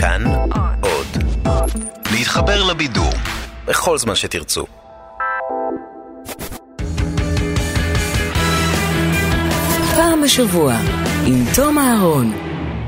[0.00, 0.24] כאן
[0.80, 1.06] עוד.
[2.12, 3.12] להתחבר לבידור
[3.66, 4.66] בכל זמן שתרצו.
[9.96, 10.74] פעם בשבוע,
[11.26, 12.32] עם תום אהרון,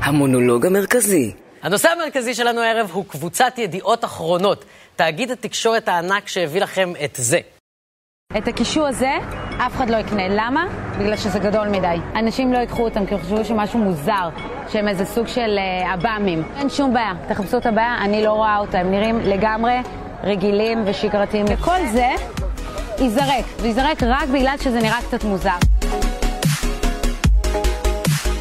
[0.03, 1.33] המונולוג המרכזי.
[1.61, 4.65] הנושא המרכזי שלנו הערב הוא קבוצת ידיעות אחרונות,
[4.95, 7.39] תאגיד התקשורת הענק שהביא לכם את זה.
[8.37, 9.11] את הקישור הזה
[9.65, 10.23] אף אחד לא יקנה.
[10.29, 10.65] למה?
[10.99, 11.97] בגלל שזה גדול מדי.
[12.15, 14.29] אנשים לא ייקחו אותם כי חושבים שמשהו מוזר,
[14.69, 16.43] שהם איזה סוג של אה, עב"מים.
[16.57, 18.79] אין שום בעיה, תחפשו את הבעיה, אני לא רואה אותה.
[18.79, 19.73] הם נראים לגמרי
[20.23, 21.45] רגילים ושגרתיים.
[21.49, 22.07] וכל זה
[22.99, 25.57] ייזרק, וייזרק רק בגלל שזה נראה קצת מוזר.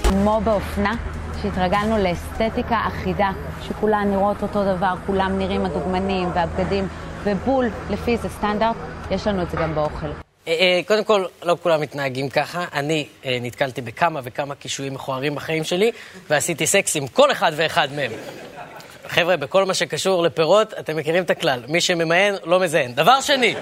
[0.02, 0.94] כמו באופנה,
[1.42, 3.30] שהתרגלנו לאסתטיקה אחידה,
[3.62, 6.88] שכולן נראות אותו דבר, כולם נראים הדוגמנים והבגדים,
[7.24, 8.76] ובול, לפי איזה סטנדרט,
[9.10, 10.29] יש לנו את זה גם באוכל.
[10.48, 12.64] אה, אה, קודם כל, לא כולם מתנהגים ככה.
[12.72, 15.92] אני אה, נתקלתי בכמה וכמה קישואים מכוערים בחיים שלי,
[16.30, 18.12] ועשיתי סקס עם כל אחד ואחד מהם.
[19.08, 21.62] חבר'ה, בכל מה שקשור לפירות, אתם מכירים את הכלל.
[21.68, 22.94] מי שממיין, לא מזיין.
[22.94, 23.54] דבר שני,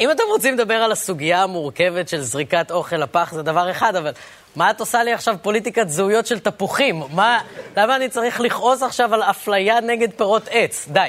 [0.00, 4.12] אם אתם רוצים לדבר על הסוגיה המורכבת של זריקת אוכל לפח, זה דבר אחד, אבל
[4.56, 7.02] מה את עושה לי עכשיו פוליטיקת זהויות של תפוחים?
[7.10, 7.40] מה,
[7.76, 10.88] למה אני צריך לכעוס עכשיו על אפליה נגד פירות עץ?
[10.88, 11.08] די.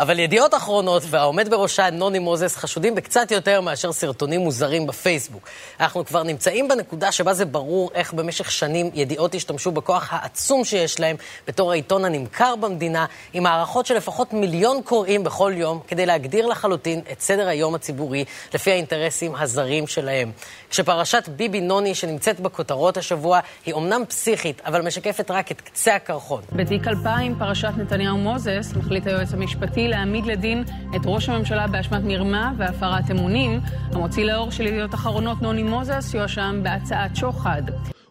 [0.00, 5.48] אבל ידיעות אחרונות והעומד בראשה נוני מוזס חשודים בקצת יותר מאשר סרטונים מוזרים בפייסבוק.
[5.80, 11.00] אנחנו כבר נמצאים בנקודה שבה זה ברור איך במשך שנים ידיעות השתמשו בכוח העצום שיש
[11.00, 11.16] להם
[11.48, 17.00] בתור העיתון הנמכר במדינה, עם הערכות של לפחות מיליון קוראים בכל יום, כדי להגדיר לחלוטין
[17.12, 20.32] את סדר היום הציבורי לפי האינטרסים הזרים שלהם.
[20.70, 26.42] כשפרשת ביבי נוני שנמצאת בכותרות השבוע היא אומנם פסיכית, אבל משקפת רק את קצה הקרחון.
[26.52, 30.64] בתיק 2000, פרשת נתניהו מוזס, מחליט היועץ המשפטי להעמיד לדין
[30.96, 33.60] את ראש הממשלה באשמת מרמה והפרת אמונים.
[33.92, 37.62] המוציא לאור של ידיעות אחרונות נוני מוזס יואשם בהצעת שוחד.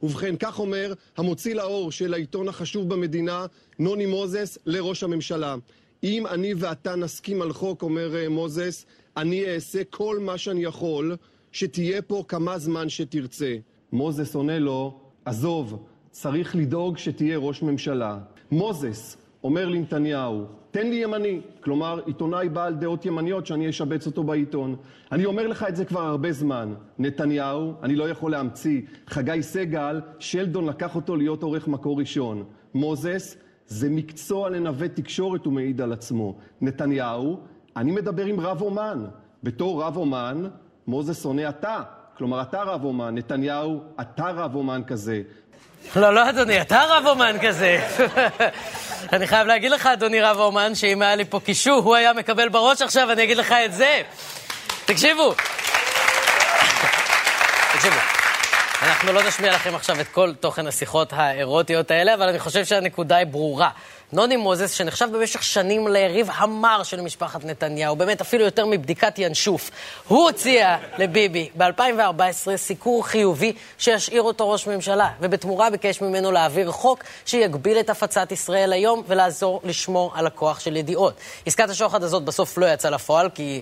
[0.03, 3.45] ובכן, כך אומר המוציא לאור של העיתון החשוב במדינה,
[3.79, 5.55] נוני מוזס, לראש הממשלה.
[6.03, 8.85] אם אני ואתה נסכים על חוק, אומר אה, מוזס,
[9.17, 11.15] אני אעשה כל מה שאני יכול
[11.51, 13.55] שתהיה פה כמה זמן שתרצה.
[13.91, 18.17] מוזס עונה לו, עזוב, צריך לדאוג שתהיה ראש ממשלה.
[18.51, 24.75] מוזס אומר לנתניהו, תן לי ימני, כלומר עיתונאי בעל דעות ימניות שאני אשבץ אותו בעיתון.
[25.11, 26.73] אני אומר לך את זה כבר הרבה זמן.
[26.99, 28.81] נתניהו, אני לא יכול להמציא.
[29.07, 32.43] חגי סגל, שלדון לקח אותו להיות עורך מקור ראשון.
[32.73, 36.35] מוזס, זה מקצוע לנווט תקשורת, הוא מעיד על עצמו.
[36.61, 37.39] נתניהו,
[37.75, 39.05] אני מדבר עם רב אומן.
[39.43, 40.43] בתור רב אומן,
[40.87, 41.83] מוזס עונה אתה.
[42.17, 43.15] כלומר, אתה רב אומן.
[43.15, 45.21] נתניהו, אתה רב אומן כזה.
[45.95, 47.87] לא, לא, אדוני, אתה רב אומן כזה.
[49.13, 52.49] אני חייב להגיד לך, אדוני רב אומן, שאם היה לי פה קישור, הוא היה מקבל
[52.49, 54.01] בראש עכשיו, אני אגיד לך את זה.
[54.85, 55.33] תקשיבו.
[57.73, 57.95] תקשיבו.
[58.81, 63.17] אנחנו לא נשמיע לכם עכשיו את כל תוכן השיחות האירוטיות האלה, אבל אני חושב שהנקודה
[63.17, 63.69] היא ברורה.
[64.13, 69.71] נוני מוזס, שנחשב במשך שנים ליריב המר של משפחת נתניהו, באמת אפילו יותר מבדיקת ינשוף,
[70.07, 77.03] הוא הציע לביבי ב-2014 סיקור חיובי שישאיר אותו ראש ממשלה, ובתמורה ביקש ממנו להעביר חוק
[77.25, 81.13] שיגביל את הפצת ישראל היום ולעזור לשמור על הכוח של ידיעות.
[81.45, 83.61] עסקת השוחד הזאת בסוף לא יצאה לפועל, כי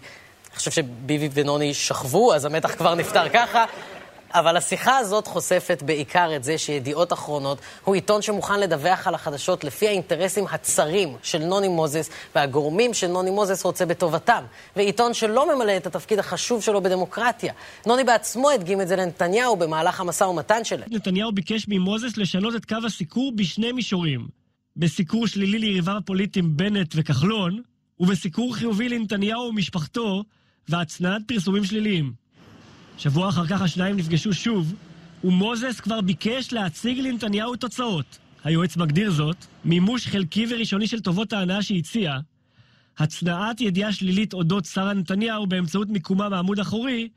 [0.50, 3.66] אני חושב שביבי ונוני שכבו, אז המתח כבר נפתר ככה.
[4.34, 9.64] אבל השיחה הזאת חושפת בעיקר את זה שידיעות אחרונות הוא עיתון שמוכן לדווח על החדשות
[9.64, 14.44] לפי האינטרסים הצרים של נוני מוזס והגורמים שנוני מוזס רוצה בטובתם,
[14.76, 17.54] ועיתון שלא ממלא את התפקיד החשוב שלו בדמוקרטיה.
[17.86, 20.90] נוני בעצמו הדגים את זה לנתניהו במהלך המשא ומתן שלהם.
[20.92, 24.28] נתניהו ביקש ממוזס לשנות את קו הסיקור בשני מישורים.
[24.78, 27.62] בסיקור שלילי ליריביו הפוליטיים בנט וכחלון,
[28.00, 30.24] ובסיקור חיובי לנתניהו ומשפחתו
[30.70, 32.27] והצנעת פרסומים שליליים.
[32.98, 34.74] שבוע אחר כך השניים נפגשו שוב,
[35.24, 38.18] ומוזס כבר ביקש להציג לנתניהו תוצאות.
[38.44, 39.36] היועץ מגדיר זאת,
[39.66, 42.14] מימוש חלקי וראשוני של טובות ההנאה שהציע,
[42.98, 47.10] הצנעת ידיעה שלילית אודות שרה נתניהו באמצעות מיקומה בעמוד אחורי,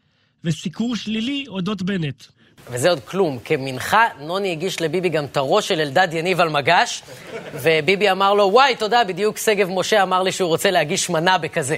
[0.44, 2.24] וסיקור שלילי אודות בנט.
[2.70, 3.38] וזה עוד כלום.
[3.44, 7.02] כמנחה, נוני הגיש לביבי גם את הראש של אלדד יניב על מגש,
[7.54, 11.76] וביבי אמר לו, וואי, תודה, בדיוק שגב משה אמר לי שהוא רוצה להגיש מנה בכזה.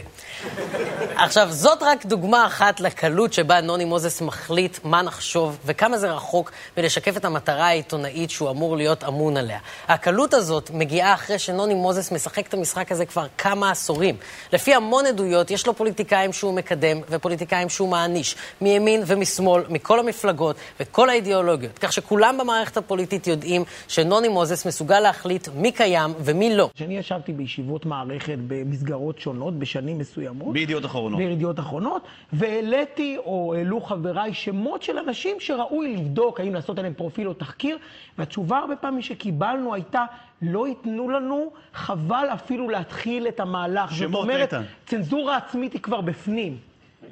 [1.24, 6.52] עכשיו, זאת רק דוגמה אחת לקלות שבה נוני מוזס מחליט מה נחשוב וכמה זה רחוק
[6.76, 9.58] מלשקף את המטרה העיתונאית שהוא אמור להיות אמון עליה.
[9.88, 14.16] הקלות הזאת מגיעה אחרי שנוני מוזס משחק את המשחק הזה כבר כמה עשורים.
[14.52, 20.56] לפי המון עדויות, יש לו פוליטיקאים שהוא מקדם ופוליטיקאים שהוא מעניש, מימין ומשמאל, מכל המפלגות
[20.80, 21.78] וכל האידיאולוגיות.
[21.78, 26.70] כך שכולם במערכת הפוליטית יודעים שנוני מוזס מסוגל להחליט מי קיים ומי לא.
[26.74, 31.11] כשאני ישבתי בישיבות מערכת במסגרות שונות בשנים מסוימות, בידיעות אחרונות.
[31.14, 31.30] אחרונות.
[31.30, 37.28] בידיעות אחרונות, והעליתי, או העלו חבריי, שמות של אנשים שראוי לבדוק האם לעשות עליהם פרופיל
[37.28, 37.78] או תחקיר,
[38.18, 40.04] והתשובה הרבה פעמים שקיבלנו הייתה,
[40.42, 43.92] לא ייתנו לנו, חבל אפילו להתחיל את המהלך.
[43.92, 44.62] שמות, זאת אומרת, איתן.
[44.86, 46.56] צנזורה עצמית היא כבר בפנים.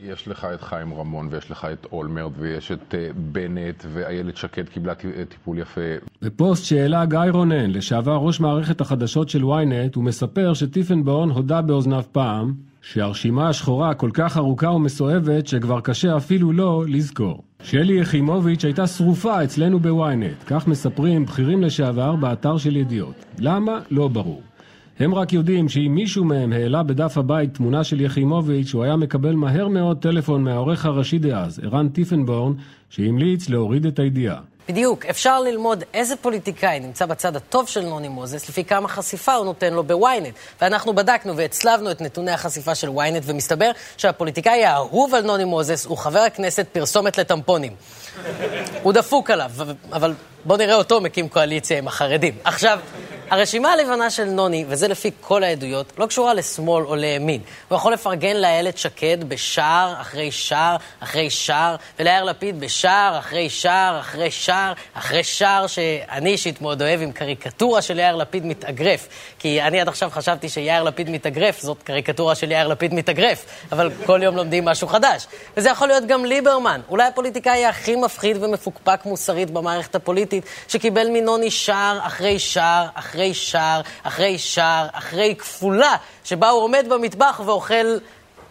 [0.03, 4.69] יש לך את חיים רמון ויש לך את אולמרט ויש את אה, בנט ואיילת שקד
[4.69, 4.95] קיבלה
[5.29, 5.81] טיפול יפה.
[6.23, 12.03] בפוסט שהעלה גיא רונן, לשעבר ראש מערכת החדשות של ynet, הוא מספר שטיפנבורן הודה באוזניו
[12.13, 17.43] פעם שהרשימה השחורה כל כך ארוכה ומסואבת שכבר קשה אפילו לו לזכור.
[17.63, 23.25] שלי יחימוביץ' הייתה שרופה אצלנו בוויינט, כך מספרים בכירים לשעבר באתר של ידיעות.
[23.39, 23.79] למה?
[23.91, 24.43] לא ברור.
[24.99, 29.35] הם רק יודעים שאם מישהו מהם העלה בדף הבית תמונה של יחימוביץ', הוא היה מקבל
[29.35, 32.53] מהר מאוד טלפון מהעורך הראשי דאז, ערן טיפנבורן,
[32.91, 34.41] שהמליץ להוריד את הידיעה.
[34.71, 39.45] בדיוק, אפשר ללמוד איזה פוליטיקאי נמצא בצד הטוב של נוני מוזס, לפי כמה חשיפה הוא
[39.45, 40.35] נותן לו בוויינט.
[40.61, 45.99] ואנחנו בדקנו והצלבנו את נתוני החשיפה של וויינט, ומסתבר שהפוליטיקאי האהוב על נוני מוזס הוא
[45.99, 47.73] חבר הכנסת פרסומת לטמפונים.
[48.83, 49.51] הוא דפוק עליו,
[49.93, 50.15] אבל
[50.45, 52.35] בואו נראה אותו מקים קואליציה עם החרדים.
[52.45, 52.81] עכשיו,
[53.31, 57.41] הרשימה הלבנה של נוני, וזה לפי כל העדויות, לא קשורה לשמאל או לימין.
[57.69, 64.01] הוא יכול לפרגן לאיילת שקד בשער אחרי שער אחרי שער, וליאיר לפיד בשער אחרי שער
[64.01, 69.09] אחרי שער אחרי שער, שאני אישית מאוד אוהב עם קריקטורה של יאיר לפיד מתאגרף.
[69.39, 73.91] כי אני עד עכשיו חשבתי שיאיר לפיד מתאגרף, זאת קריקטורה של יאיר לפיד מתאגרף, אבל
[74.07, 75.27] כל יום לומדים משהו חדש.
[75.57, 81.51] וזה יכול להיות גם ליברמן, אולי הפוליטיקאי הכי מפחיד ומפוקפק מוסרית במערכת הפוליטית, שקיבל מנוני
[81.51, 87.99] שער אחרי שער אחרי שער אחרי שער אחרי כפולה, שבה הוא עומד במטבח ואוכל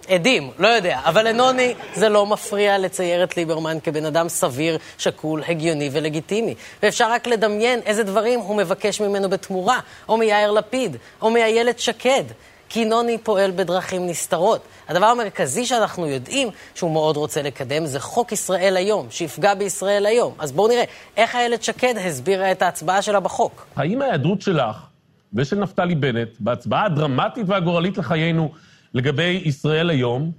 [0.07, 0.99] עדים, לא יודע.
[1.05, 6.55] אבל לנוני זה לא מפריע לצייר את ליברמן כבן אדם סביר, שקול, הגיוני ולגיטימי.
[6.83, 9.79] ואפשר רק לדמיין איזה דברים הוא מבקש ממנו בתמורה,
[10.09, 12.23] או מיאיר לפיד, או מאיילת שקד.
[12.69, 14.61] כי נוני פועל בדרכים נסתרות.
[14.87, 20.33] הדבר המרכזי שאנחנו יודעים שהוא מאוד רוצה לקדם זה חוק ישראל היום, שיפגע בישראל היום.
[20.39, 20.83] אז בואו נראה
[21.17, 23.67] איך איילת שקד הסבירה את ההצבעה שלה בחוק.
[23.75, 24.85] האם ההיעדרות שלך
[25.33, 28.51] ושל נפתלי בנט בהצבעה הדרמטית והגורלית לחיינו
[28.93, 30.31] לגבי ישראל היום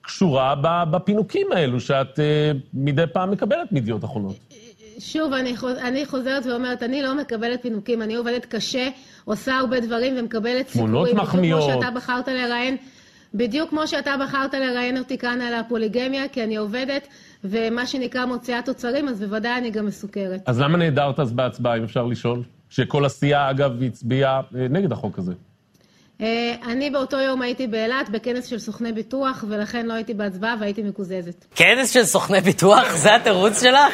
[0.00, 0.54] קשורה
[0.90, 2.22] בפינוקים האלו שאת uh,
[2.74, 4.36] מדי פעם מקבלת מידיעות אחרונות?
[4.98, 8.88] שוב, אני, חוז, אני חוזרת ואומרת, אני לא מקבלת פינוקים, אני עובדת קשה,
[9.24, 11.60] עושה הרבה דברים ומקבלת תמונות מחמיאות.
[11.60, 12.76] בדיוק כמו שאתה בחרת לראיין,
[13.34, 17.08] בדיוק כמו שאתה בחרת לראיין אותי כאן על הפוליגמיה, כי אני עובדת,
[17.44, 20.40] ומה שנקרא מוציאה תוצרים, אז בוודאי אני גם מסוכרת.
[20.46, 22.42] אז למה נעדרת אז בהצבעה, אם אפשר לשאול?
[22.70, 25.32] שכל הסיעה, אגב, הצביעה נגד החוק הזה.
[26.66, 31.44] אני באותו יום הייתי באילת בכנס של סוכני ביטוח, ולכן לא הייתי בהצבעה והייתי מקוזזת.
[31.54, 32.96] כנס של סוכני ביטוח?
[32.96, 33.92] זה התירוץ שלך?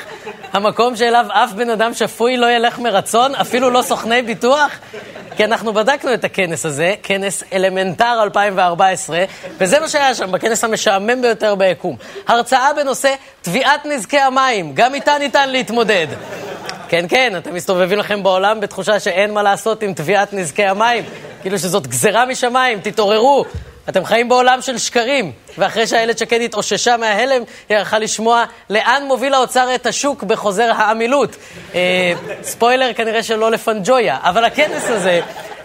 [0.53, 3.35] המקום שאליו אף בן אדם שפוי לא ילך מרצון?
[3.35, 4.79] אפילו לא סוכני ביטוח?
[5.37, 9.25] כי אנחנו בדקנו את הכנס הזה, כנס אלמנטר 2014,
[9.59, 11.97] וזה מה שהיה שם, בכנס המשעמם ביותר ביקום.
[12.27, 16.07] הרצאה בנושא תביעת נזקי המים, גם איתה ניתן להתמודד.
[16.89, 21.05] כן, כן, אתם מסתובבים לכם בעולם בתחושה שאין מה לעשות עם תביעת נזקי המים.
[21.45, 23.45] כאילו שזאת גזרה משמיים, תתעוררו.
[23.89, 25.33] אתם חיים בעולם של שקרים.
[25.59, 31.37] ואחרי שהילד שקד התאוששה מההלם, היא הלכה לשמוע לאן מוביל האוצר את השוק בחוזר העמילות.
[31.75, 32.13] אה,
[32.43, 34.19] ספוילר, כנראה שלא לפנג'ויה.
[34.23, 35.21] אבל הכנס הזה...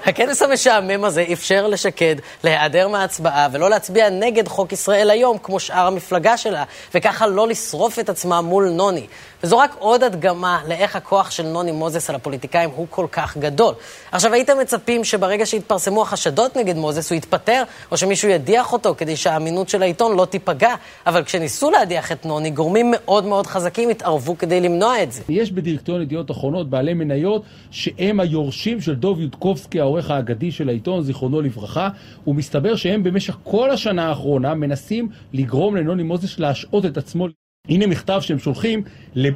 [0.06, 5.88] הכנס המשעמם הזה אפשר לשקד להיעדר מההצבעה ולא להצביע נגד חוק ישראל היום, כמו שאר
[5.88, 6.64] המפלגה שלה,
[6.96, 9.08] וככה לא לשרוף את עצמה מול נוני.
[9.44, 13.74] וזו רק עוד הדגמה לאיך הכוח של נוני מוזס על הפוליטיקאים הוא כל כך גדול.
[14.12, 19.18] עכשיו, הייתם מצפים שברגע שהתפרסמו החשדות נגד מוזס הוא יתפטר, או שמישהו ידיח אותו כדי
[19.18, 20.76] שהאמינות של העיתון לא תיפגע,
[21.08, 25.22] אבל כשניסו להדיח את נוני, גורמים מאוד מאוד חזקים התערבו כדי למנוע את זה.
[25.30, 31.04] יש בדירקטוריון ידיעות אחרונות בעלי מניות שהם היורשים של דוב יודקובסקי, העורך האגדי של העיתון,
[31.04, 31.90] זיכרונו לברכה,
[32.28, 37.28] ומסתבר שהם במשך כל השנה האחרונה מנסים לגרום לנוני מוזס להשעות את עצמו.
[37.70, 38.84] הנה מכתב שהם שולחים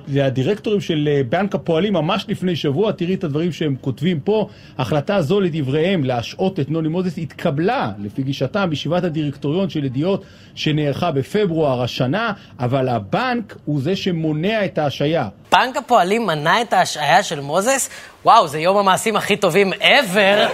[0.07, 4.49] לדירקטורים של בנק הפועלים ממש לפני שבוע, תראי את הדברים שהם כותבים פה.
[4.77, 10.23] החלטה זו לדבריהם להשעות את נוני מוזס התקבלה לפי גישתם בישיבת הדירקטוריון של ידיעות
[10.55, 15.29] שנערכה בפברואר השנה, אבל הבנק הוא זה שמונע את ההשעיה.
[15.53, 17.89] בנק הפועלים מנע את ההשעיה של מוזס?
[18.25, 20.49] וואו, זה יום המעשים הכי טובים ever,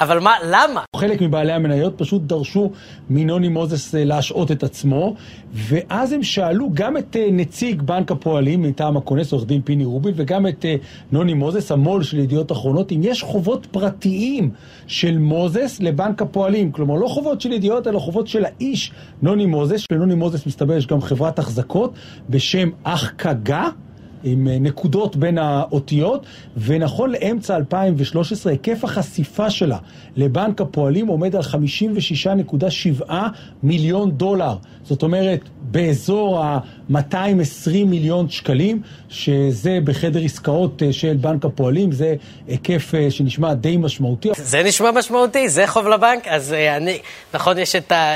[0.00, 0.82] אבל מה, למה?
[0.96, 2.70] חלק מבעלי המניות פשוט דרשו
[3.10, 5.14] מנוני מוזס להשעות את עצמו,
[5.52, 10.46] ואז הם שאלו גם את נציג בנק הפועלים מטעם הכונס, עורך דין פיני רוביל, וגם
[10.46, 10.64] את
[11.12, 14.50] נוני מוזס, המו"ל של ידיעות אחרונות, אם יש חובות פרטיים
[14.86, 16.72] של מוזס לבנק הפועלים.
[16.72, 19.84] כלומר, לא חובות של ידיעות, אלא חובות של האיש נוני מוזס.
[19.92, 21.92] לנוני מוזס מסתבר יש גם חברת החזקות
[22.30, 23.68] בשם אח קגה.
[24.24, 26.26] עם נקודות בין האותיות,
[26.56, 29.78] ונכון לאמצע 2013 היקף החשיפה שלה
[30.16, 33.12] לבנק הפועלים עומד על 56.7
[33.62, 34.56] מיליון דולר.
[34.84, 42.14] זאת אומרת, באזור ה-220 מיליון שקלים, שזה בחדר עסקאות של בנק הפועלים, זה
[42.46, 44.28] היקף שנשמע די משמעותי.
[44.36, 46.28] זה נשמע משמעותי, זה חוב לבנק?
[46.28, 46.98] אז אני,
[47.34, 48.14] נכון, יש את ה...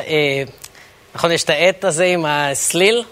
[1.14, 3.02] נכון, יש את העט הזה עם הסליל?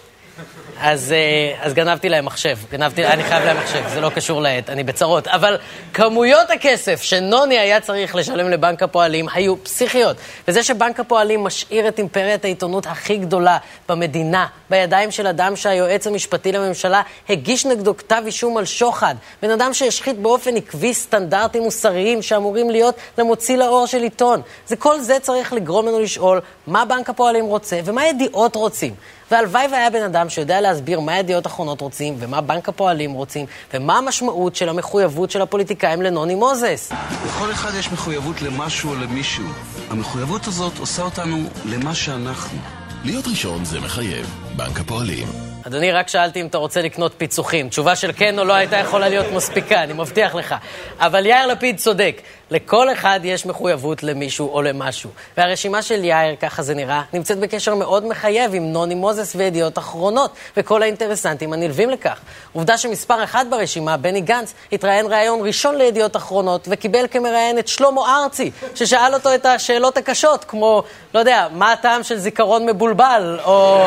[0.79, 1.15] אז,
[1.61, 2.57] אז גנבתי להם מחשב.
[2.71, 5.27] גנבתי, אני חייב להם מחשב, זה לא קשור לעט, אני בצרות.
[5.27, 5.57] אבל
[5.93, 10.17] כמויות הכסף שנוני היה צריך לשלם לבנק הפועלים היו פסיכיות.
[10.47, 13.57] וזה שבנק הפועלים משאיר את אימפריית העיתונות הכי גדולה
[13.89, 19.15] במדינה, בידיים של אדם שהיועץ המשפטי לממשלה הגיש נגדו כתב אישום על שוחד.
[19.41, 24.41] בן אדם שהשחית באופן עקבי סטנדרטים מוסריים שאמורים להיות למוציא לאור של עיתון.
[24.67, 28.95] זה כל זה צריך לגרום לנו לשאול מה בנק הפועלים רוצה ומה ידיעות רוצים.
[29.31, 33.97] והלוואי והיה בן אדם שיודע להסביר מה ידיעות אחרונות רוצים, ומה בנק הפועלים רוצים, ומה
[33.97, 36.91] המשמעות של המחויבות של הפוליטיקאים לנוני מוזס.
[37.25, 39.45] לכל אחד יש מחויבות למשהו או למישהו.
[39.89, 42.57] המחויבות הזאת עושה אותנו למה שאנחנו.
[43.03, 44.35] להיות ראשון זה מחייב.
[44.55, 45.27] בנק הפועלים.
[45.67, 47.69] אדוני, רק שאלתי אם אתה רוצה לקנות פיצוחים.
[47.69, 50.55] תשובה של כן או לא הייתה יכולה להיות מספיקה, אני מבטיח לך.
[50.99, 52.21] אבל יאיר לפיד צודק.
[52.51, 55.09] לכל אחד יש מחויבות למישהו או למשהו.
[55.37, 60.31] והרשימה של יאיר, ככה זה נראה, נמצאת בקשר מאוד מחייב עם נוני מוזס וידיעות אחרונות,
[60.57, 62.19] וכל האינטרסנטים הנלווים לכך.
[62.53, 68.23] עובדה שמספר אחד ברשימה, בני גנץ, התראיין ראיון ראשון לידיעות אחרונות, וקיבל כמראיין את שלמה
[68.23, 70.83] ארצי, ששאל אותו את השאלות הקשות, כמו,
[71.13, 73.85] לא יודע, מה הטעם של זיכרון מבולבל, או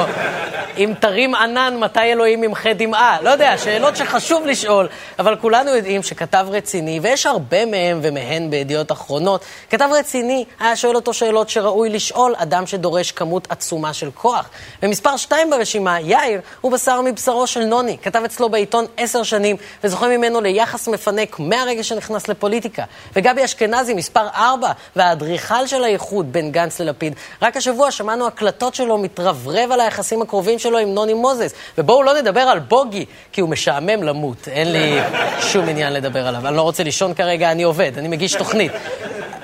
[0.79, 3.19] אם תרים ענן, מתי אלוהים ימחה דמעה.
[3.23, 4.89] לא יודע, שאלות שחשוב לשאול,
[5.19, 10.97] אבל כולנו יודעים שכתב רציני, ויש הרבה מהם ומהן בידיעות אחרונות, כתב רציני היה שואל
[10.97, 14.49] אותו שאלות שראוי לשאול אדם שדורש כמות עצומה של כוח.
[14.83, 17.97] ומספר שתיים ברשימה, יאיר, הוא בשר מבשרו של נוני.
[18.03, 22.85] כתב אצלו בעיתון עשר שנים, וזוכה ממנו ליחס מפנק מהרגע שנכנס לפוליטיקה.
[23.17, 27.15] וגבי אשכנזי, מספר ארבע, והאדריכל של האיחוד בין גנץ ללפיד.
[27.43, 31.53] רק השבוע שמענו הקלטות שלו מתרברב על היחסים הקרובים שלו עם נוני מוזס.
[31.79, 34.49] ובואו לא נדבר על בוגי, כי הוא משעמם למות.
[34.49, 35.01] אין לי
[35.41, 36.49] שום עניין לדבר עליו.
[36.49, 38.73] אני לא רוצה לישון כרגע, אני עובד, אני מגיש תוכנית.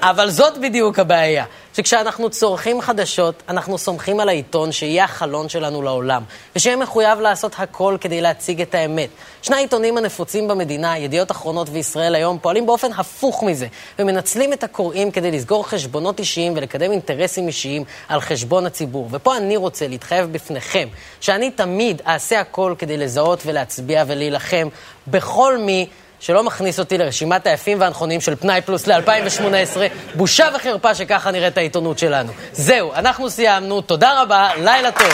[0.00, 1.44] אבל זאת בדיוק הבעיה,
[1.76, 6.22] שכשאנחנו צורכים חדשות, אנחנו סומכים על העיתון שיהיה החלון שלנו לעולם,
[6.56, 9.08] ושיהיה מחויב לעשות הכל כדי להציג את האמת.
[9.42, 13.66] שני העיתונים הנפוצים במדינה, ידיעות אחרונות וישראל היום, פועלים באופן הפוך מזה,
[13.98, 19.08] ומנצלים את הקוראים כדי לסגור חשבונות אישיים ולקדם אינטרסים אישיים על חשבון הציבור.
[19.10, 20.88] ופה אני רוצה להתחייב בפניכם,
[21.20, 24.68] שאני תמיד אעשה הכל כדי לזהות ולהצביע ולהילחם
[25.06, 25.86] בכל מי
[26.24, 29.76] שלא מכניס אותי לרשימת היפים והנכונים של פנאי פלוס ל-2018.
[30.14, 32.32] בושה וחרפה שככה נראית העיתונות שלנו.
[32.52, 35.12] זהו, אנחנו סיימנו, תודה רבה, לילה טוב.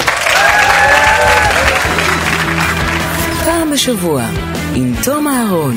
[3.45, 4.23] פעם בשבוע,
[4.75, 5.75] עם תום אהרון,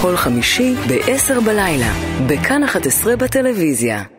[0.00, 1.92] כל חמישי ב-10 בלילה,
[2.26, 4.13] בכאן 11 בטלוויזיה.